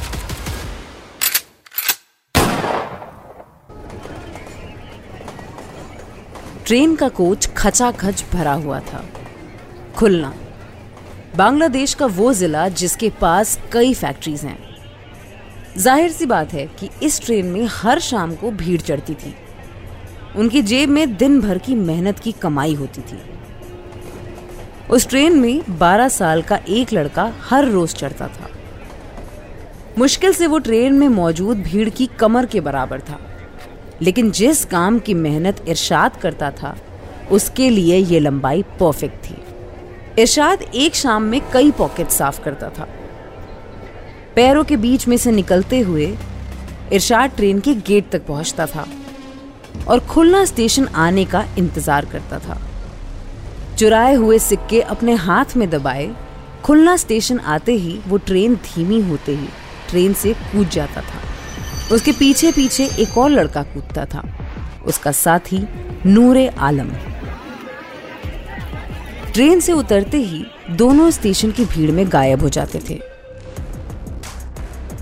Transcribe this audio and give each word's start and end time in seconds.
Train 6.66 6.96
का 6.96 7.10
coach 7.10 7.48
खचाखच 7.58 8.26
भरा 8.34 8.54
हुआ 8.54 8.80
था। 8.80 9.06
खुलना। 9.96 10.34
बांग्लादेश 11.36 11.94
का 11.94 12.06
वो 12.06 12.34
जिला 12.34 12.70
जिसके 12.70 13.10
पास 13.10 13.60
कई 13.72 13.94
फैक्ट्रीज 13.94 14.42
हैं। 14.42 14.58
ज़ाहिर 15.78 16.12
सी 16.12 16.26
बात 16.26 16.54
है 16.54 16.68
कि 16.68 16.90
इस 17.04 17.22
ट्रेन 17.22 17.46
में 17.46 17.68
हर 17.72 18.00
शाम 18.00 18.36
को 18.36 18.52
भीड़ 18.52 18.82
चढ़ती 18.82 19.14
थी। 19.14 19.36
उनकी 20.36 20.62
जेब 20.62 20.90
में 20.90 21.18
दिन 21.18 21.42
भर 21.42 21.58
की 21.58 21.76
मेहनत 21.76 22.20
की 22.20 22.32
कमाई 22.32 22.74
होती 22.74 23.02
थी। 23.02 23.35
उस 24.90 25.08
ट्रेन 25.08 25.40
में 25.40 25.62
12 25.80 26.08
साल 26.08 26.42
का 26.42 26.60
एक 26.70 26.94
लड़का 26.94 27.34
हर 27.42 27.66
रोज 27.66 27.94
चढ़ता 27.94 28.28
था। 28.28 28.50
मुश्किल 29.98 30.34
से 30.34 30.48
वो 30.48 30.60
ट्रेन 30.60 30.94
में 30.94 31.08
मौजूद 31.10 31.58
भीड़ 31.58 31.90
की 31.90 32.06
कमर 32.06 32.46
के 32.46 32.62
बराबर 32.62 33.00
था। 33.00 33.20
लेकिन 34.02 34.32
जिस 34.32 34.66
काम 34.66 35.00
की 35.00 35.14
मेहनत 35.14 35.64
इरशाद 35.68 36.16
करता 36.16 36.52
था, 36.52 36.78
उसके 37.32 37.70
लिए 37.70 37.98
ये 37.98 38.20
लंबाई 38.20 38.64
परफेक्ट 38.64 39.26
थी। 39.26 39.36
इरशाद 40.22 40.62
एक 40.62 40.96
शाम 40.96 41.24
में 41.24 41.42
कई 41.54 41.72
पॉकेट 41.72 42.10
साफ़ 42.10 42.44
करता 42.44 42.70
था। 42.70 42.88
पैरों 44.36 44.64
के 44.64 44.78
बीच 44.78 45.08
में 45.08 45.18
से 45.18 45.32
निकलते 45.32 45.80
हुए 45.80 46.18
इरशाद 46.94 47.30
ट्रेन 47.30 47.60
के 47.60 47.74
गेट 47.74 48.10
तक 48.12 48.26
पहुँचता 48.26 48.66
था 48.66 48.88
और 49.88 50.00
खुलना 50.00 50.46
स्टेशन 50.46 50.88
आने 50.88 51.26
का 51.26 51.46
इंतज़ार 51.58 52.06
करता 52.06 52.40
था। 52.40 52.62
चुराए 53.78 54.14
हुए 54.14 54.40
सिक्के 54.40 54.82
अपने 54.82 55.14
हाथ 55.14 55.46
में 55.58 55.70
दबाए, 55.70 56.12
खुलना 56.64 56.98
स्टेशन 56.98 57.40
आते 57.40 57.74
ही 57.74 58.00
वो 58.08 58.18
ट्रेन 58.18 58.56
धीमी 58.56 59.02
होते 59.02 59.36
ही 59.36 59.48
ट्रेन 59.90 60.14
से 60.14 60.34
कूद 60.34 60.70
जाता 60.70 61.02
था। 61.02 61.22
उसके 61.96 62.12
पीछे 62.12 62.52
पीछे 62.52 62.86
एक 63.00 63.18
और 63.18 63.30
लड़का 63.30 63.64
कूदता 63.64 64.06
था। 64.06 64.24
उसका 64.86 65.12
साथी 65.12 65.66
नूरे 66.06 66.48
आलम। 66.48 66.90
ट्रेन 69.34 69.60
से 69.60 69.72
उतरते 69.72 70.18
ही 70.18 70.46
दोनों 70.72 71.12
स्टेशन 71.12 71.52
की 71.52 71.66
भीड़ 71.66 71.92
में 71.92 72.12
गायब 72.12 72.42
हो 72.42 72.50
जाते 72.50 72.80
थे। 72.90 73.00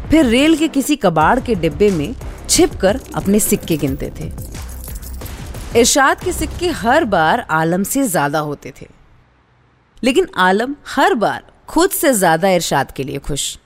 फिर 0.10 0.26
रेल 0.26 0.56
के 0.56 0.68
किसी 0.68 0.96
कबाड़ 0.96 1.40
के 1.40 1.56
डिब्बे 1.56 1.92
में 1.92 2.16
छिपकर 2.50 3.00
अपने 3.16 3.40
सिक्के 3.40 3.78
गिनते 3.78 4.12
थे। 4.20 4.53
इरशाद 5.76 6.20
के 6.20 6.32
सिक्के 6.34 6.68
हर 6.70 7.04
बार 7.06 7.40
आलम 7.50 7.84
से 7.84 8.04
ज़्यादा 8.04 8.40
होते 8.40 8.74
थे। 8.82 8.88
लेकिन 10.04 10.28
आलम 10.38 10.76
हर 10.88 11.14
बार 11.14 11.44
खुद 11.68 11.92
से 11.92 12.12
ज़्यादा 12.14 12.50
इरशाद 12.50 12.92
के 12.92 13.04
लिए 13.04 13.18
खुश। 13.20 13.58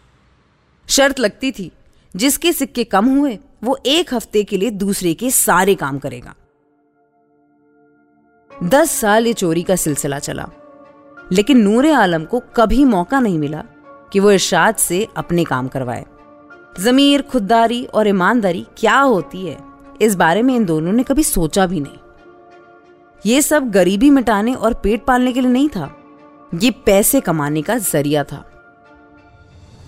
शर्त 0.90 1.20
लगती 1.20 1.52
थी, 1.52 1.72
जिसके 2.16 2.54
सिक्के 2.54 2.84
कम 2.84 3.06
हुए, 3.06 3.38
वो 3.64 3.78
एक 3.86 4.14
हफ़्ते 4.14 4.44
के 4.44 4.58
लिए 4.58 4.70
दूसरे 4.70 5.14
के 5.14 5.32
सारे 5.32 5.76
काम 5.76 6.00
करेगा। 6.00 6.36
दस 8.52 8.92
साल 8.92 9.28
ये 9.28 9.34
चोरी 9.34 9.64
का 9.64 9.76
सिलसिला 9.76 10.20
चला। 10.20 10.50
लेकिन 11.32 11.62
नूरे 11.62 11.92
आलम 11.92 12.26
को 12.26 12.40
कभी 12.56 12.84
मौका 12.86 13.20
नहीं 13.20 13.40
मिला 13.40 13.64
कि 14.14 14.20
वो 14.20 14.32
इरशाद 14.32 14.76
से 14.76 15.08
अपने 15.18 15.44
काम 15.44 15.68
करवाए। 15.68 16.06
जमीर, 16.80 17.22
खुददारी 17.22 17.86
और 17.86 18.08
ईमानदारी 18.08 18.66
क्या 18.78 19.00
होती 19.00 19.46
है? 19.46 19.67
इस 20.02 20.16
बारे 20.16 20.42
में 20.42 20.56
इन 20.56 20.66
दोनों 20.66 20.92
ने 20.92 21.04
कभी 21.04 21.24
सोचा 21.24 21.66
भी 21.66 21.80
नहीं। 21.80 21.98
ये 23.26 23.42
सब 23.42 23.72
गरीबी 23.72 24.10
मिटाने 24.10 24.54
और 24.54 24.74
पेट 24.74 25.06
पालने 25.06 25.34
के 25.34 25.42
लिए 25.42 25.52
नहीं 25.52 25.70
था। 25.70 25.98
ये 26.60 26.72
पैसे 26.72 27.22
कमाने 27.22 27.62
का 27.62 27.78
ज़रिया 27.78 28.24
था। 28.24 28.52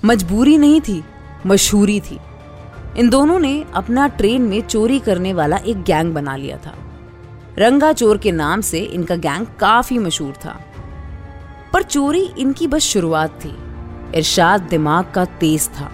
मजबूरी 0.06 0.58
नहीं 0.58 0.82
थी, 0.82 1.04
मशहूरी 1.46 2.00
थी। 2.00 2.20
इन 2.98 3.10
दोनों 3.10 3.40
ने 3.40 3.66
अपना 3.74 4.08
ट्रेन 4.08 4.42
में 4.42 4.62
चोरी 4.62 5.00
करने 5.00 5.34
वाला 5.34 5.58
एक 5.58 5.84
गैंग 5.84 6.14
बना 6.14 6.36
लिया 6.36 6.58
था। 6.58 6.76
रंगा 7.58 7.94
चोर 7.94 8.18
के 8.18 8.32
नाम 8.32 8.62
से 8.62 8.80
इनका 8.80 9.16
गैंग 9.16 9.46
काफ़ी 9.60 9.98
मशहूर 9.98 10.34
था। 10.34 10.62
पर 11.74 11.84
चोरी 11.84 12.32
इनकी 12.38 12.68
बस 12.68 12.82
शुरुआत 12.82 13.40
थी। 13.46 13.58
इरशाद 14.16 14.62
दिमाग 14.62 15.12
का 15.16 15.26
तेज 15.26 15.68
था। 15.68 15.92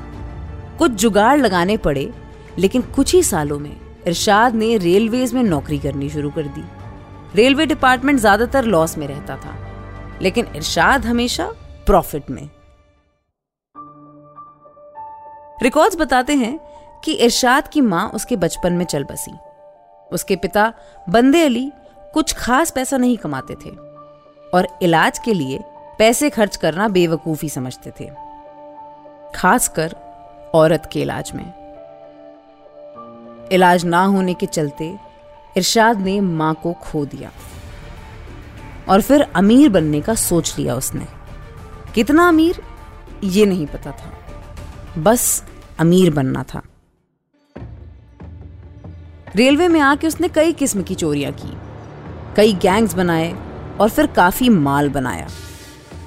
कुछ 0.79 0.91
जुगाड़ 0.91 1.39
लगाने 1.39 1.77
पड़े, 1.77 2.13
लेकिन 2.57 2.81
कुछ 2.81 3.15
ही 3.15 3.23
सालों 3.23 3.59
में 3.59 3.84
इरशाद 4.07 4.55
ने 4.55 4.75
रेलवेज 4.77 5.33
में 5.33 5.43
नौकरी 5.43 5.77
करनी 5.79 6.09
शुरू 6.09 6.29
कर 6.31 6.47
दी। 6.47 6.63
रेलवे 7.35 7.65
डिपार्टमेंट 7.65 8.19
ज़्यादातर 8.19 8.65
लॉस 8.65 8.97
में 8.97 9.07
रहता 9.07 9.35
था, 9.35 9.55
लेकिन 10.21 10.47
इरशाद 10.55 11.05
हमेशा 11.05 11.47
प्रॉफिट 11.87 12.29
में। 12.29 12.49
रिकॉर्ड्स 15.63 15.97
बताते 15.97 16.33
हैं 16.35 16.57
कि 17.03 17.13
इरशाद 17.15 17.67
की 17.67 17.81
माँ 17.83 18.07
उसके 18.09 18.35
बचपन 18.37 18.73
में 18.73 18.85
चल 18.85 19.03
बसी। 19.03 19.31
उसके 20.09 20.35
पिता 20.37 20.71
बंदे 21.07 21.43
अली 21.43 21.71
कुछ 22.13 22.33
खास 22.35 22.71
पैसा 22.71 22.97
नहीं 22.97 23.17
कमाते 23.17 23.55
थे 23.55 23.69
और 24.49 24.67
इलाज 24.81 25.19
के 25.19 25.33
लिए 25.33 25.59
पैसे 25.99 26.29
खर्च 26.29 26.55
करना 26.55 26.87
बेवकूफ़ी 26.89 27.49
समझते 27.49 27.91
थे, 27.99 28.09
खासकर 29.35 29.95
औरत 30.53 30.89
के 30.93 31.01
इलाज 31.01 31.31
में। 31.35 31.45
इलाज 33.51 33.85
ना 33.85 34.05
होने 34.05 34.33
के 34.33 34.45
चलते 34.45 34.99
इरशाद 35.57 35.99
ने 35.99 36.21
माँ 36.21 36.53
को 36.63 36.73
खो 36.73 37.05
दिया 37.05 37.31
और 38.89 39.01
फिर 39.01 39.21
अमीर 39.21 39.69
बनने 39.69 40.01
का 40.01 40.15
सोच 40.15 40.59
लिया 40.59 40.75
उसने। 40.75 41.07
कितना 41.95 42.27
अमीर? 42.27 42.61
ये 43.23 43.45
नहीं 43.45 43.67
पता 43.67 43.91
था। 43.91 44.13
बस 44.97 45.43
अमीर 45.79 46.13
बनना 46.13 46.43
था। 46.43 46.61
रेलवे 49.35 49.67
में 49.67 49.79
आके 49.79 50.07
उसने 50.07 50.27
कई 50.27 50.53
किस्म 50.53 50.83
की 50.83 50.95
चोरियाँ 50.95 51.31
की। 51.31 51.57
कई 52.35 52.53
गैंग्स 52.53 52.93
बनाए 52.93 53.35
और 53.79 53.89
फिर 53.89 54.07
काफ़ी 54.07 54.49
माल 54.49 54.89
बनाया। 54.89 55.27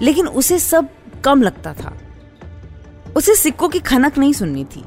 लेकिन 0.03 0.29
उसे 0.29 0.59
सब 0.59 0.89
कम 1.25 1.43
लगता 1.43 1.73
था। 1.73 1.99
उसे 3.17 3.35
सिक्कों 3.35 3.69
की 3.69 3.79
खनक 3.79 4.19
नहीं 4.19 4.33
सुननी 4.33 4.65
थी। 4.65 4.85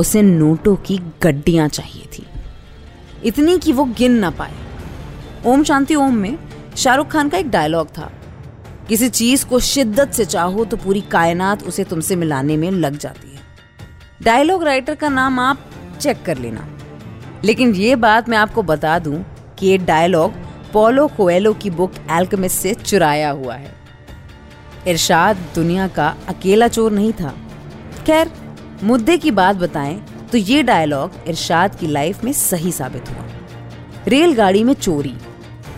उसे 0.00 0.22
नोटों 0.22 0.76
की 0.76 1.00
गड्डियाँ 1.22 1.68
चाहिए 1.68 2.08
थी। 2.18 2.26
इतनी 3.24 3.58
कि 3.58 3.72
वो 3.72 3.84
गिन 3.84 4.12
ना 4.12 4.30
पाए। 4.30 4.52
ओम 5.46 5.64
शांति 5.64 5.94
ओम 5.94 6.14
में 6.14 6.38
शाहरुख 6.76 7.08
खान 7.08 7.28
का 7.28 7.38
एक 7.38 7.50
डायलॉग 7.50 7.88
था। 7.88 8.12
किसी 8.88 9.08
चीज़ 9.08 9.46
को 9.46 9.58
शिद्दत 9.60 10.12
से 10.12 10.24
चाहो 10.24 10.64
तो 10.64 10.76
पूरी 10.76 11.00
कायनात 11.00 11.62
उसे 11.62 11.84
तुमसे 11.84 12.16
मिलाने 12.16 12.56
में 12.56 12.70
लग 12.70 12.98
जाती 12.98 13.30
है। 13.30 13.40
डायलॉग 14.22 14.64
राइटर 14.64 14.94
का 14.94 15.08
नाम 15.08 15.38
आप 15.40 15.70
चेक 16.00 16.22
कर 16.22 16.38
लेना। 16.38 16.68
लेकिन 17.44 17.74
ये 17.74 17.96
बात 17.96 18.28
मैं 18.28 18.38
आपको 18.38 18.62
बता 18.62 18.98
दूँ 18.98 19.24
कि 19.58 19.66
ये 19.66 19.78
डायलॉग 19.78 20.32
पोलो 20.72 21.08
कोएलो 21.08 21.52
की 21.52 21.70
बुक 21.70 21.92
एल्कमिस्ट 22.10 22.56
से 22.56 22.74
चुराया 22.74 23.30
हुआ 23.30 23.54
है। 23.54 23.74
इरशाद 24.88 25.36
दुनिया 25.54 25.88
का 25.88 26.16
अकेला 26.28 26.68
चोर 26.68 26.92
नहीं 26.92 27.12
था। 27.12 27.34
खैर 28.06 28.30
मुद्दे 28.82 29.16
की 29.18 29.30
बात 29.30 29.56
बताएँ 29.56 29.98
तो 30.32 30.38
ये 30.38 30.62
डायलॉग 30.62 31.12
इरशाद 31.28 31.74
की 31.74 31.86
लाइफ 31.86 32.22
में 32.24 32.32
सही 32.32 32.72
साबित 32.72 33.10
हुआ। 33.10 33.24
रेलगाड़ी 34.08 34.62
में 34.64 34.74
चोरी 34.74 35.14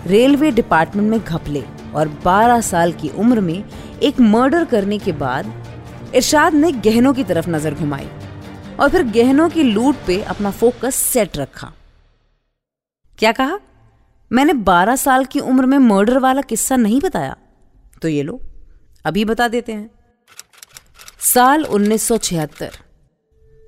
रेलवे 0.07 0.51
डिपार्टमेंट 0.51 1.11
में 1.11 1.21
घपले 1.21 1.63
और 1.95 2.09
12 2.25 2.61
साल 2.61 2.93
की 2.93 3.09
उम्र 3.09 3.41
में 3.41 3.65
एक 4.03 4.21
मर्डर 4.21 4.65
करने 4.65 4.99
के 4.99 5.13
बाद 5.13 5.53
इरशाद 6.15 6.55
ने 6.55 6.73
गहनों 6.73 7.13
की 7.15 7.25
तरफ़ 7.25 7.49
नज़र 7.51 7.75
घुमाई 7.75 8.09
और 8.81 8.89
फिर 8.89 9.03
गहनों 9.07 9.49
की 9.49 9.63
लूट 9.63 9.97
पे 10.07 10.23
अपना 10.23 10.51
फोकस 10.51 10.95
सेट 10.95 11.37
रखा। 11.37 11.73
क्या 13.19 13.33
कहा? 13.33 13.59
मैंने 14.33 14.53
12 14.53 14.97
साल 14.97 15.25
की 15.25 15.41
उम्र 15.41 15.67
में 15.67 15.79
मर्डर 15.79 16.19
वाला 16.19 16.43
किस्सा 16.43 16.77
नहीं 16.77 17.01
बताया। 17.01 17.37
तो 18.03 18.09
ये 18.09 18.23
लो, 18.23 18.41
अभी 19.05 19.25
बता 19.25 19.49
देते 19.49 19.73
हैं। 19.73 19.91
साल 21.21 21.65
1976 21.65 22.82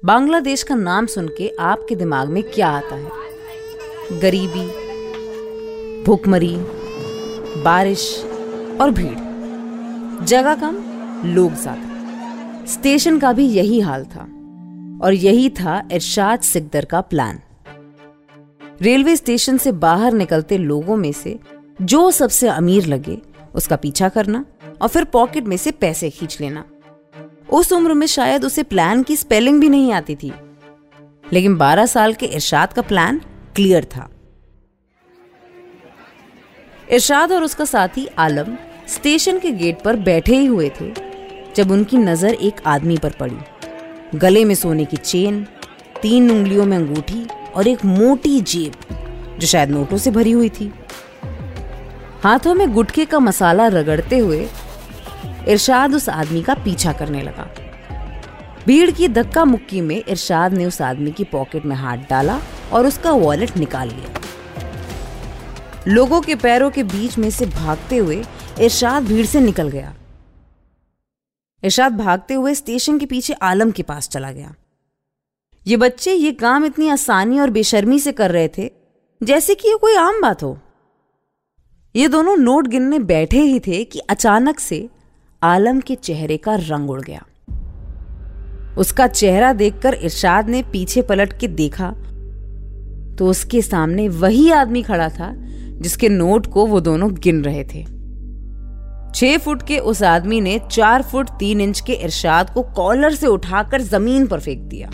बांग्लादेश 0.04 0.62
का 0.62 0.74
नाम 0.74 1.06
सुन 1.06 1.28
के 1.28 1.48
आपके 1.60 1.94
दिमाग 1.96 2.28
में 2.28 2.42
क्या 2.42 2.68
आता 2.68 2.96
है? 2.96 4.18
गरीबी, 4.20 4.64
भूखमरी, 6.04 6.56
बारिश 7.62 8.24
और 8.80 8.90
भीड़। 8.90 10.24
जगह 10.24 10.54
कम, 10.54 10.76
लोग 11.26 11.54
ज़्यादा। 11.54 12.64
स्टेशन 12.66 13.18
का 13.18 13.32
भी 13.32 13.46
यही 13.46 13.80
हाल 13.80 14.04
था 14.04 14.22
और 15.04 15.14
यही 15.14 15.48
था 15.50 15.88
इरशाद 15.92 16.40
सिकदर 16.40 16.84
का 16.84 17.00
प्लान। 17.00 17.40
रेलवे 18.82 19.16
स्टेशन 19.16 19.58
से 19.58 19.72
बाहर 19.72 20.12
निकलते 20.12 20.58
लोगों 20.58 20.96
में 20.96 21.12
से 21.12 21.38
जो 21.82 22.10
सबसे 22.10 22.48
अमीर 22.48 22.86
लगे, 22.86 23.18
उसका 23.54 23.76
पीछा 23.76 24.08
करना 24.08 24.44
और 24.82 24.88
फिर 24.88 25.04
पॉकेट 25.04 25.44
में 25.44 25.56
से 25.56 25.70
पैसे 25.70 26.10
खींच 26.10 26.40
लेना। 26.40 26.64
उस 27.54 27.72
उम्र 27.72 27.94
में 27.94 28.06
शायद 28.06 28.44
उसे 28.44 28.62
प्लान 28.62 29.02
की 29.02 29.16
स्पेलिंग 29.16 29.60
भी 29.60 29.68
नहीं 29.68 29.92
आती 29.92 30.14
थी। 30.14 30.32
लेकिन 31.32 31.56
12 31.56 31.86
साल 31.86 32.14
के 32.14 32.26
इरशाद 32.26 32.72
का 32.72 32.82
प्लान 32.82 33.20
क्लियर 33.56 33.84
था। 33.84 34.08
इरशाद 36.90 37.32
और 37.32 37.44
उसका 37.44 37.64
साथी 37.64 38.06
आलम 38.18 38.56
स्टेशन 38.88 39.38
के 39.38 39.50
गेट 39.50 39.82
पर 39.82 39.96
बैठे 39.96 40.36
ही 40.36 40.46
हुए 40.46 40.70
थे, 40.80 40.92
जब 41.56 41.70
उनकी 41.70 41.96
नज़र 41.96 42.34
एक 42.34 42.54
आदमी 42.66 42.98
पर 42.98 43.10
पड़ी। 43.10 44.18
गले 44.18 44.44
में 44.44 44.54
सोने 44.54 44.84
की 44.84 44.96
चेन, 44.96 45.46
तीन 46.02 46.30
उंगलियों 46.30 46.66
में 46.66 46.76
अंगूठी 46.76 47.26
और 47.54 47.68
एक 47.68 47.84
मोटी 47.84 48.40
जेब, 48.40 48.72
जो 49.38 49.46
शायद 49.46 49.70
नोटों 49.70 49.98
से 49.98 50.10
भरी 50.10 50.30
हुई 50.30 50.48
थी। 50.48 50.72
हाथों 52.22 52.54
में 52.54 52.72
गुटके 52.72 53.04
का 53.04 53.18
मसाला 53.18 53.66
रगड़ते 53.66 54.18
हुए 54.18 54.48
इरशाद 55.49 55.94
उस 55.94 56.08
आदमी 56.08 56.43
का 56.43 56.55
पीछा 56.55 56.93
करने 56.93 57.23
लगा। 57.23 57.49
भीड़ 58.67 58.91
की 58.91 59.08
धक्का 59.08 59.44
मुक्की 59.44 59.81
में 59.81 59.96
इरशाद 59.96 60.52
ने 60.52 60.67
उस 60.67 60.81
आदमी 60.82 61.11
की 61.12 61.25
पॉकेट 61.25 61.64
में 61.64 61.76
हाथ 61.76 61.99
डाला 62.11 62.41
और 62.73 62.87
उसका 62.87 63.11
वॉलेट 63.12 63.56
निकाल 63.56 63.88
लिया। 63.88 64.20
लोगों 65.88 66.20
के 66.20 66.35
पैरों 66.35 66.70
के 66.70 66.82
बीच 66.82 67.19
में 67.19 67.31
से 67.31 67.46
भागते 67.46 67.96
हुए 67.96 68.25
इरशाद 68.61 69.02
भीड़ 69.02 69.26
से 69.26 69.41
निकल 69.41 69.69
गया। 69.69 69.94
इरशाद 71.62 71.97
भागते 71.97 72.35
हुए 72.35 72.55
स्टेशन 72.55 72.99
के 72.99 73.06
पीछे 73.06 73.32
आलम 73.32 73.70
के 73.70 73.82
पास 73.82 74.08
चला 74.08 74.32
गया। 74.32 74.55
ये 75.67 75.76
बच्चे 75.76 76.12
ये 76.12 76.32
काम 76.32 76.64
इतनी 76.64 76.88
आसानी 76.88 77.38
और 77.38 77.50
बेशर्मी 77.50 77.99
से 77.99 78.12
कर 78.12 78.31
रहे 78.31 78.49
थे, 78.49 78.70
जैसे 79.23 79.55
कि 79.55 79.69
ये 79.69 79.76
कोई 79.76 79.94
आम 79.94 80.20
बात 80.23 80.43
हो। 80.43 80.58
ये 81.97 82.08
दोनों 82.08 82.37
नोट 82.37 82.67
गिनने 82.67 82.99
बैठे 82.99 83.40
ही 83.40 83.61
थे 83.61 83.85
कि 83.85 83.99
अचानक 83.99 84.61
से 84.61 84.88
आलम 85.44 85.81
के 85.81 85.94
चेहरे 85.94 86.37
का 86.37 86.55
रंग 86.55 86.91
उड़ 86.91 87.00
गया। 87.00 87.25
उसका 88.79 89.06
चेहरा 89.06 89.52
देखकर 89.52 89.94
इरशाद 89.94 90.49
ने 90.49 90.62
पीछे 90.62 91.02
पलट 91.02 91.32
के 91.41 91.49
देखा 91.49 91.91
तो 93.19 93.26
उसके 93.26 93.62
सामने 93.62 94.08
वही 94.08 94.50
आदमी 94.50 94.82
खड़ा 94.82 95.08
था, 95.08 95.32
जिसके 95.81 96.08
नोट 96.08 96.46
को 96.46 96.67
वो 96.67 96.81
दोनों 96.81 97.12
गिन 97.14 97.44
रहे 97.44 97.64
थे। 97.64 97.85
छह 99.14 99.37
फुट 99.38 99.62
के 99.62 99.79
उस 99.79 100.02
आदमी 100.02 100.41
ने 100.41 100.58
चार 100.70 101.02
फुट 101.02 101.31
तीन 101.31 101.61
इंच 101.61 101.81
के 101.81 101.93
इरशाद 101.93 102.50
को 102.50 102.62
कॉलर 102.76 103.14
से 103.14 103.26
उठाकर 103.26 103.82
ज़मीन 103.82 104.26
पर 104.26 104.40
फेंक 104.40 104.62
दिया। 104.62 104.88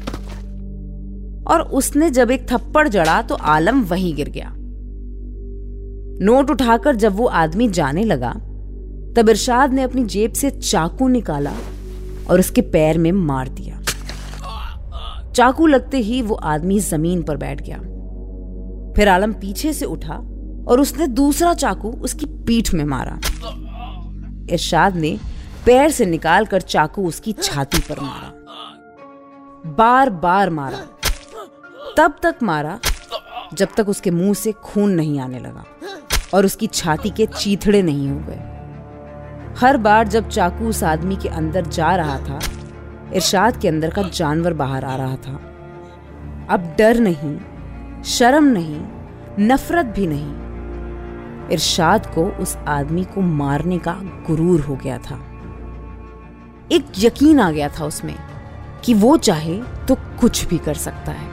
और 1.46 1.61
उसने 1.73 2.11
जब 2.11 2.31
एक 2.31 2.46
थप्पड़ 2.53 2.88
जड़ा 2.88 3.23
तो 3.23 3.35
आलम 3.35 3.82
वहीं 3.85 4.14
गिर 4.14 4.29
गया। 4.29 4.53
नोट 6.25 6.50
उठाकर 6.50 6.96
जब 6.96 7.17
वो 7.17 7.26
आदमी 7.26 7.69
जाने 7.69 8.05
लगा 8.05 8.35
तब 9.16 9.28
इरशाद 9.28 9.72
ने 9.72 9.82
अपनी 9.82 10.04
जेब 10.04 10.32
से 10.32 10.50
चाकू 10.50 11.08
निकाला 11.08 11.52
और 12.30 12.40
उसके 12.40 12.60
पैर 12.60 12.98
में 12.98 13.12
मार 13.12 13.48
दिया। 13.48 13.78
चाकू 15.32 15.66
लगते 15.66 15.98
ही 15.98 16.20
वो 16.22 16.34
आदमी 16.34 16.78
ज़मीन 16.80 17.22
पर 17.22 17.36
बैठ 17.36 17.62
गया। 17.62 17.78
फिर 18.96 19.08
आलम 19.08 19.32
पीछे 19.32 19.72
से 19.72 19.84
उठा 19.84 20.14
और 20.68 20.80
उसने 20.80 21.06
दूसरा 21.06 21.54
चाकू 21.54 21.90
उसकी 21.92 22.26
पीठ 22.46 22.72
में 22.74 22.84
मारा। 22.84 23.18
इरशाद 24.52 24.96
ने 24.96 25.18
पैर 25.66 25.90
से 25.90 26.06
निकालकर 26.06 26.60
चाकू 26.60 27.06
उसकी 27.06 27.32
छाती 27.32 27.78
पर 27.78 28.00
मारा। 28.00 28.32
बार 29.78 30.10
बार 30.10 30.50
मारा। 30.50 30.78
तब 31.96 32.14
तक 32.22 32.42
मारा 32.42 32.78
जब 33.54 33.68
तक 33.76 33.88
उसके 33.88 34.10
मुँह 34.10 34.34
से 34.34 34.52
खून 34.52 34.90
नहीं 34.90 35.20
आने 35.20 35.38
लगा 35.38 35.64
और 36.34 36.46
उसकी 36.46 36.66
छाती 36.66 37.10
के 37.10 37.26
चीथड़े 37.26 37.82
नहीं 37.82 38.08
हो 38.08 38.18
गए। 38.18 38.59
हर 39.58 39.76
बार 39.76 40.08
जब 40.08 40.29
चाकू 40.29 40.64
उस 40.64 40.85
आदमी 40.85 41.17
के 41.17 41.29
अंदर 41.29 41.67
जा 41.67 41.97
रहा 41.97 42.19
था, 42.19 42.41
इरशाद 43.14 43.56
के 43.56 43.69
अंदर 43.69 43.91
का 43.91 44.02
जानवर 44.02 44.52
बाहर 44.52 44.85
आ 44.85 44.97
रहा 44.97 45.17
था। 45.17 45.41
अब 46.50 46.75
डर 46.79 46.99
नहीं, 46.99 47.38
शर्म 48.02 48.44
नहीं, 48.44 48.81
नफरत 49.41 49.87
भी 49.87 50.06
नहीं। 50.06 50.35
इरशाद 51.49 52.06
को 52.06 52.25
उस 52.25 52.56
आदमी 52.56 53.05
को 53.05 53.20
मारने 53.20 53.79
का 53.79 53.93
गुरूर 54.02 54.61
हो 54.61 54.76
गया 54.76 54.99
था। 54.99 55.20
एक 56.73 56.85
यकीन 56.99 57.41
आ 57.41 57.50
गया 57.50 57.69
था 57.69 57.85
उसमें 57.85 58.17
कि 58.85 58.94
वो 58.94 59.17
चाहे 59.17 59.62
तो 59.88 59.94
कुछ 59.94 60.44
भी 60.44 60.58
कर 60.58 60.75
सकता 60.75 61.12
है। 61.12 61.29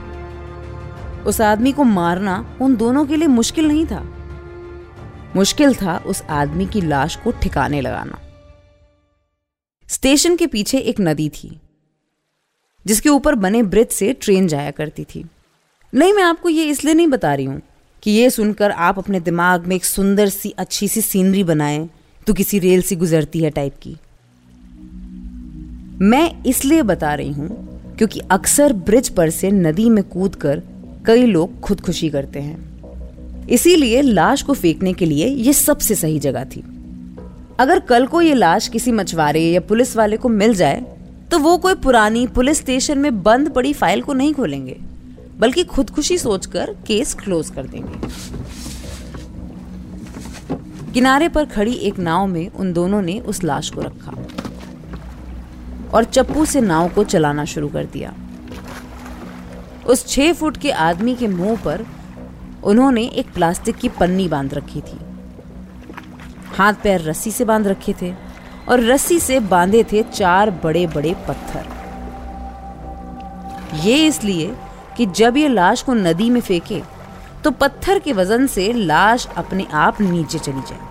उस 1.26 1.40
आदमी 1.40 1.72
को 1.72 1.84
मारना 1.84 2.56
उन 2.60 2.76
दोनों 2.76 3.06
के 3.06 3.16
लिए 3.16 3.28
मुश्किल 3.28 3.68
नहीं 3.68 3.86
था। 3.86 4.04
मुश्किल 5.36 5.74
था 5.74 5.96
उस 6.06 6.22
आदमी 6.22 6.66
की 6.66 6.80
लाश 6.80 7.16
को 7.16 7.30
ठिकाने 7.32 7.80
लगाना। 7.80 8.18
स्टेशन 9.88 10.36
के 10.36 10.46
पीछे 10.46 10.78
एक 10.78 11.00
नदी 11.00 11.28
थी, 11.28 11.50
जिसके 12.86 13.08
ऊपर 13.08 13.34
बने 13.34 13.62
ब्रिज 13.62 13.88
से 13.88 14.12
ट्रेन 14.12 14.46
जाया 14.48 14.70
करती 14.70 15.04
थी। 15.04 15.24
नहीं, 15.92 16.12
मैं 16.12 16.22
आपको 16.22 16.48
ये 16.48 16.64
इसलिए 16.64 16.94
नहीं 16.94 17.06
बता 17.06 17.34
रही 17.34 17.46
हूँ 17.46 17.60
कि 18.02 18.10
ये 18.10 18.30
सुनकर 18.30 18.70
आप 18.70 18.98
अपने 18.98 19.20
दिमाग 19.20 19.66
में 19.66 19.76
एक 19.76 19.84
सुंदर 19.84 20.28
सी, 20.28 20.50
अच्छी 20.50 20.88
सी 20.88 21.00
सीनरी 21.00 21.44
बनाएँ 21.44 21.88
तो 22.26 22.34
किसी 22.34 22.58
रेल 22.58 22.82
सी 22.82 22.96
गुजरती 22.96 23.42
है 23.42 23.50
टाइप 23.50 23.76
की। 23.82 23.96
मैं 26.00 26.44
इसलिए 26.44 26.82
बता 26.82 27.14
रही 27.14 27.32
हूँ 27.32 27.94
क्योंकि 27.98 28.20
अक्सर 28.30 28.72
ब्रिज 28.72 29.08
पर 29.08 29.30
से 29.30 29.50
नदी 29.50 29.88
में 29.90 30.02
कूदकर 30.04 30.62
कई 31.06 31.26
लोग 31.26 31.60
खुदकुशी 31.60 32.10
करते 32.10 32.40
हैं। 32.40 32.67
इसीलिए 33.48 34.02
लाश 34.02 34.42
को 34.42 34.54
फेंकने 34.54 34.92
के 34.92 35.06
लिए 35.06 35.26
ये 35.26 35.52
सबसे 35.52 35.94
सही 35.94 36.18
जगह 36.18 36.44
थी। 36.46 36.62
अगर 37.60 37.80
कल 37.80 38.06
को 38.06 38.20
ये 38.22 38.34
लाश 38.34 38.68
किसी 38.68 38.92
मछुआरे 38.92 39.40
या 39.42 39.60
पुलिस 39.60 39.96
वाले 39.96 40.16
को 40.16 40.28
मिल 40.28 40.54
जाए 40.54 40.84
तो 41.30 41.38
वो 41.38 41.56
कोई 41.58 41.74
पुरानी 41.74 42.26
पुलिस 42.26 42.58
स्टेशन 42.58 42.98
में 42.98 43.22
बंद 43.22 43.50
पड़ी 43.50 43.72
फ़ाइल 43.72 44.02
को 44.02 44.12
नहीं 44.12 44.34
खोलेंगे, 44.34 44.76
बल्कि 45.38 45.64
खुदकुशी 45.64 46.18
सोचकर 46.18 46.74
केस 46.86 47.14
क्लोज 47.14 47.50
कर 47.50 47.66
देंगे। 47.66 47.96
किनारे 50.92 51.28
पर 51.28 51.44
खड़ी 51.46 51.72
एक 51.72 51.98
नाव 51.98 52.26
में 52.26 52.48
उन 52.50 52.72
दोनों 52.72 53.02
ने 53.02 53.18
उस 53.20 53.42
लाश 53.44 53.70
को 53.70 53.80
रखा 53.80 54.12
और 55.94 56.04
चप्पू 56.04 56.44
से 56.44 56.60
नाव 56.60 56.88
को 56.88 57.04
चलाना 57.04 57.44
शुरू 57.44 57.68
कर 57.68 57.84
दिया। 57.84 58.14
उस 59.86 60.06
छह 60.06 60.32
फुट 60.32 60.56
के 60.56 60.70
आदमी 60.70 61.14
के 61.14 61.26
मुँह 61.28 61.56
पर 61.64 61.84
उन्होंने 62.64 63.02
एक 63.02 63.32
प्लास्टिक 63.34 63.76
की 63.76 63.88
पन्नी 63.88 64.28
बाँध 64.28 64.54
रखी 64.54 64.80
थी। 64.80 64.98
हाथ 66.56 66.74
पैर 66.74 67.00
रस्सी 67.00 67.30
से 67.30 67.44
बाँध 67.44 67.66
रखे 67.66 67.94
थे 68.02 68.12
और 68.68 68.80
रस्सी 68.82 69.18
से 69.20 69.40
बांधे 69.40 69.82
थे 69.84 70.02
चार 70.02 70.50
बड़े 70.64 70.86
बड़े 70.86 71.14
पत्थर। 71.28 71.66
ये 73.74 74.06
इसलिए 74.06 74.54
कि 74.96 75.06
जब 75.06 75.36
ये 75.36 75.48
लाश 75.48 75.82
को 75.82 75.94
नदी 75.94 76.30
में 76.30 76.40
फेंके 76.40 76.80
तो 77.44 77.50
पत्थर 77.50 77.98
के 77.98 78.12
वज़न 78.12 78.46
से 78.46 78.72
लाश 78.72 79.26
अपने 79.36 79.66
आप 79.72 80.00
नीचे 80.00 80.38
चली 80.38 80.60
जाए। 80.60 80.86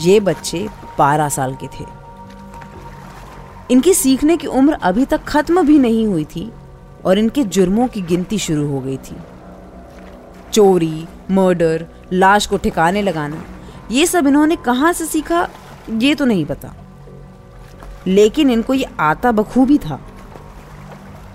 ये 0.00 0.20
बच्चे 0.20 0.68
बारह 0.98 1.28
साल 1.28 1.54
के 1.54 1.66
थे। 1.66 1.84
इनकी 3.70 3.94
सीखने 3.94 4.36
की 4.36 4.46
उम्र 4.46 4.78
अभी 4.82 5.04
तक 5.04 5.24
खत्म 5.24 5.66
भी 5.66 5.78
नहीं 5.78 6.06
हुई 6.06 6.24
थी 6.24 6.50
और 7.04 7.18
इनके 7.18 7.44
जुर्मों 7.44 7.88
की 7.88 8.02
गिनती 8.02 8.38
शुरू 8.38 8.66
हो 8.68 8.80
गई 8.80 8.96
थी। 8.96 9.16
चोरी 10.58 11.06
मर्डर 11.30 11.86
लाश 12.12 12.46
को 12.46 12.56
ठिकाने 12.56 13.02
लगाना, 13.02 13.44
ये 13.90 14.06
सब 14.06 14.26
इन्होंने 14.26 14.56
कहाँ 14.56 14.92
से 14.92 15.06
सीखा? 15.06 15.48
ये 15.90 16.14
तो 16.14 16.24
नहीं 16.24 16.44
पता। 16.44 16.74
लेकिन 18.06 18.50
इनको 18.50 18.74
ये 18.74 18.86
आता 19.00 19.32
बखूबी 19.32 19.78
था। 19.78 20.00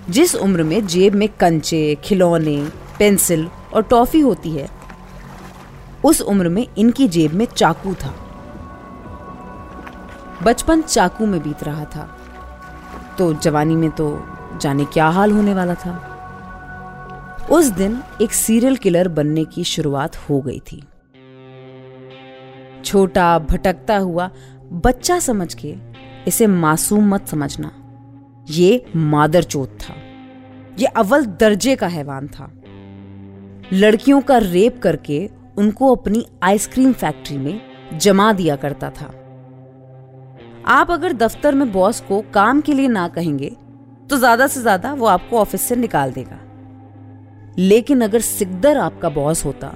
जिस 0.10 0.36
उम्र 0.36 0.64
में 0.64 0.88
जेब 0.88 1.14
में 1.14 1.30
कंचे, 1.30 1.98
खिलौने, 2.04 2.70
पेंसिल 3.00 3.50
और 3.74 3.82
टॉफी 3.82 4.20
होती 4.20 4.52
है, 4.52 4.70
उस 6.04 6.22
उम्र 6.22 6.50
में 6.50 6.68
इनकी 6.78 7.08
जेब 7.08 7.34
में 7.34 7.46
चाकू 7.46 7.94
था। 7.94 8.16
बचपन 10.44 10.82
चाकू 10.82 11.26
में 11.26 11.44
बीत 11.44 11.64
रहा 11.64 11.86
था। 11.86 12.18
तो 13.18 13.34
जवानी 13.34 13.76
में 13.76 13.90
तो 13.90 14.28
जाने 14.62 14.86
क्या 14.86 15.08
हाल 15.08 15.32
होने 15.32 15.54
वाला 15.54 15.74
था। 15.74 16.13
उस 17.54 17.68
दिन 17.70 17.98
एक 18.22 18.32
सीरियल 18.32 18.76
किलर 18.76 19.08
बनने 19.10 19.44
की 19.46 19.64
शुरुआत 19.64 20.16
हो 20.20 20.40
गई 20.42 20.60
थी। 20.62 20.82
छोटा, 22.86 23.40
भटकता 23.42 23.98
हुआ, 23.98 24.30
बच्चा 24.76 25.18
समझ 25.20 25.54
के 25.54 25.74
इसे 26.28 26.48
मासूम 26.48 27.10
मत 27.10 27.28
समझना। 27.28 27.72
ये 28.50 28.86
मादर 28.96 29.44
चोत 29.46 29.78
था। 29.82 29.96
ये 30.80 30.86
अव्वल 30.88 31.26
दर्जे 31.40 31.76
का 31.76 31.88
हैवान 31.88 32.28
था। 32.28 32.52
लड़कियों 33.74 34.22
का 34.22 34.38
रेप 34.40 34.80
करके 34.84 35.30
उनको 35.58 35.94
अपनी 35.96 36.26
आइसक्रीम 36.44 36.94
फैक्ट्री 36.94 37.38
में 37.38 37.60
जमा 37.96 38.32
दिया 38.34 38.56
करता 38.56 38.90
था। 38.92 39.12
आप 40.70 40.92
अगर 40.92 41.14
दफ्तर 41.16 41.56
में 41.56 41.72
बॉस 41.72 42.00
को 42.00 42.22
काम 42.34 42.62
के 42.62 42.74
लिए 42.74 42.88
ना 42.90 43.08
कहेंगे 43.10 43.52
तो 44.10 44.18
ज़्यादा 44.18 44.48
से 44.48 44.62
ज़्यादा 44.62 44.94
वो 44.94 45.06
आपको 45.08 45.40
ऑफ़िस 45.40 45.62
से 45.62 45.76
निकाल 45.76 46.12
देगा। 46.12 46.40
लेकिन 47.58 48.02
अगर 48.02 48.22
सिकदर 48.22 48.78
आपका 48.78 49.10
बॉस 49.10 49.46
होता 49.46 49.68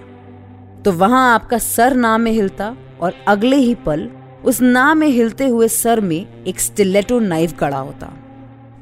तो 0.86 0.92
वहाँ 0.92 1.34
आपका 1.34 1.58
सर 1.58 1.96
नाम 1.96 2.22
में 2.22 2.32
हिलता 2.32 2.76
और 3.02 3.14
अगले 3.28 3.56
ही 3.56 3.76
पल 3.76 4.10
उस 4.46 4.62
नाम 4.62 4.98
में 4.98 5.08
हिलते 5.08 5.48
हुए 5.48 5.68
सर 5.68 6.02
में 6.02 6.44
एक 6.44 6.60
स्टिलेटो 6.60 7.20
नाइफ 7.20 7.58
गड़ा 7.60 7.78
होता। 7.78 8.14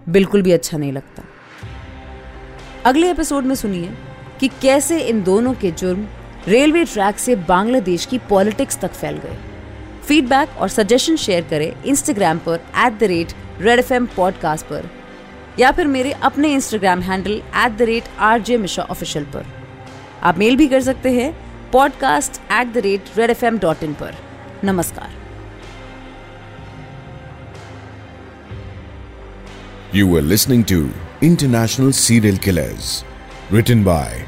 बिल्कुल 0.10 0.42
भी 0.42 0.52
अच्छा 0.52 0.78
नहीं 0.78 0.92
लगता। 0.92 1.24
अगले 2.86 3.10
एपिसोड 3.12 3.44
में 3.44 3.56
सुनिए 3.56 3.90
कि 4.40 4.48
कैसे 4.48 5.00
इन 5.00 5.24
दोनों 5.24 5.54
के 5.54 5.72
जुर्म 5.72 6.08
रेलवे 6.48 6.84
ट्रैक 6.84 7.20
से 7.20 7.36
बांग्लादेश 7.36 8.06
की 8.06 8.18
पॉलिटिक्स 8.20 8.80
तक 8.80 8.92
फैल 8.92 9.18
गए। 9.18 9.38
फीडबैक 10.08 10.50
और 10.58 10.70
सजेशन 10.70 11.16
शेयर 11.16 11.48
करें 11.50 11.84
इंस्टाग्राम 11.84 12.38
पर 12.38 12.60
at 12.78 13.00
the 13.00 13.04
rate 13.04 13.34
Red 13.62 13.80
F 13.80 13.94
M 13.94 14.06
podcast 14.06 14.66
पर। 14.66 14.90
या 15.60 15.72
फिर 15.72 15.88
मेरे 15.88 16.12
अपने 16.24 16.54
Instagram 16.54 17.02
handle 17.02 17.32
at 17.32 17.78
the 17.78 17.82
rate 17.82 18.04
R 18.20 18.42
J 18.42 18.58
Mishra 18.58 18.84
official 18.92 19.26
पर। 19.26 19.46
आप 20.24 20.38
मेल 20.38 20.56
भी 20.58 20.68
कर 20.68 20.82
सकते 20.82 21.12
हैं 21.12 21.32
podcast 21.72 22.42
at 22.52 22.74
the 22.74 22.78
rate 22.78 23.18
Red 23.18 23.30
F 23.30 23.46
M 23.46 23.60
dot 23.60 23.84
in 23.84 23.94
पर। 23.94 24.16
नमस्कार। 24.64 25.14
You 29.96 30.16
are 30.16 30.22
listening 30.22 30.64
to 30.64 30.90
International 31.24 31.92
Serial 31.92 32.38
Killers 32.38 33.04
written 33.54 33.84
by 33.84 34.26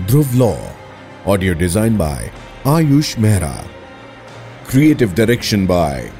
Dhruv 0.00 0.34
Law 0.34 0.52
audio 1.32 1.54
design 1.54 1.96
by 1.98 2.30
Ayush 2.66 3.18
Mehra 3.18 3.54
creative 4.70 5.12
direction 5.14 5.66
by 5.66 6.10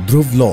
Dhruv 0.00 0.34
Law 0.34 0.52